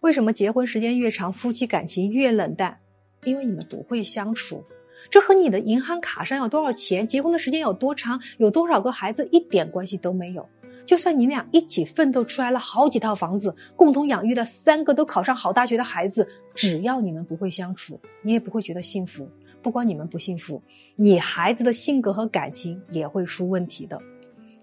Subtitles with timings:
[0.00, 2.78] 为什么结婚时间越长，夫妻感情越冷淡？
[3.24, 4.64] 因为你们不会相处。
[5.10, 10.48] 这和你的银行卡上有多少钱、结婚的时间有多长、有多少个孩子一点关系都没有。
[10.86, 19.28] 就算你俩一起奋斗出来了好几套房子，共同养育了三个都考上好大学的孩子，只要你们不会相处，你也不会觉得幸福。
[19.62, 20.62] 不光你们不幸福，
[20.94, 24.00] 你孩子的性格和感情也会出问题的。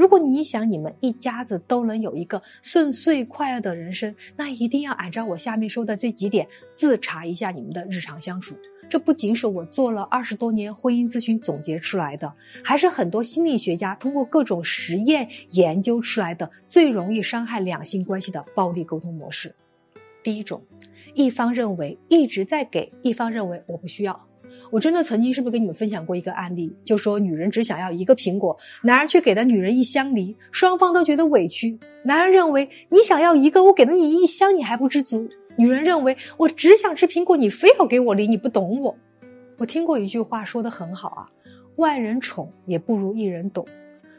[0.00, 8.56] 如果你想你们一家子都能有一个顺遂快乐的人生，那一定要按照我下面说的这几点自查一下你们的日常相处。
[8.88, 12.32] 这不仅是我做了二十多年婚姻咨询总结出来的，
[12.64, 19.54] 还是很多心理学家通过各种实验研究出来的最容易伤害两性关系的暴力沟通模式。
[20.24, 20.62] 第一种，
[21.12, 24.18] 一方认为一直在给，一方认为我不需要。
[24.70, 31.78] 我真的曾经是不是跟你们分享过一个案例，就说女人只想要一个苹果，男人却给了女人一箱梨，双方都觉得委屈。
[32.04, 35.28] 男人认为你想要一个，我给了你一箱，你还不知足。
[35.56, 38.96] 女人认为我只想吃苹果，你非要给我梨，你不懂我。
[39.58, 41.28] 我听过一句话说的很好啊，
[41.76, 43.66] 万人宠也不如一人懂。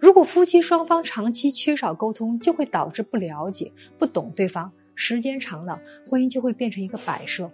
[0.00, 7.50] 如果夫妻双方长期缺少沟通，就会导致不了解、不懂对方，时间长了，婚姻就会变成一个摆设。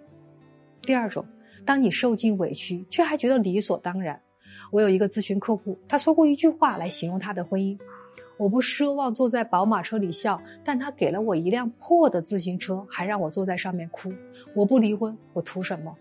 [0.81, 1.25] 第二种，
[1.63, 4.19] 当你受尽委屈，却还觉得理所当然。
[4.71, 7.77] 我有一个咨询客户，他说过一句话来形容他的婚姻。
[8.37, 14.11] 我不奢望坐在宝马车里笑，但他给了我一辆破的自行车，还让我坐在上面哭。
[14.53, 15.95] 我不离婚，我图什么？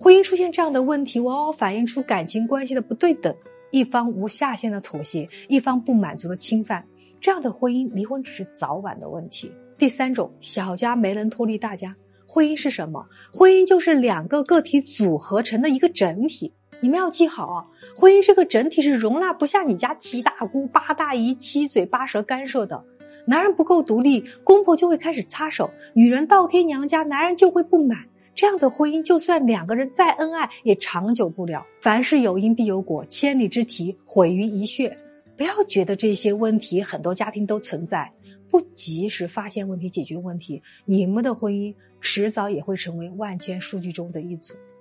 [0.00, 3.32] 婚姻出现这样的问题，往往反映出感情关系的不对等，
[3.70, 6.84] 一方无下限的妥协，一方不满足的侵犯。
[7.20, 9.52] 这样的婚姻，离婚只是早晚的问题。
[9.76, 11.94] 第三种，小家没能脱离大家。
[12.30, 13.06] 婚姻是什么？
[13.32, 16.52] 婚姻就是两个个体组合成的一个整体。
[16.78, 22.84] 你们要记好啊，婚姻这个整体是容纳不下你家七大姑八大姨七嘴八舌干涉的。
[23.24, 28.04] 男人不够独立，公婆就会开始插手；女人倒贴娘家，男人就会不满。
[28.34, 31.64] 这样的婚姻，就算两个人再恩爱，也长久不了。
[31.80, 34.94] 凡事有因必有果，千里之堤毁于一穴。
[35.36, 38.12] 不要觉得这些问题很多家庭都存在，
[38.50, 44.54] 不及时发现问题、解决问题，你们的婚姻迟早也会成为万千数据中的一组。